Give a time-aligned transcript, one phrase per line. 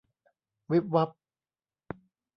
[0.71, 1.09] วิบวับ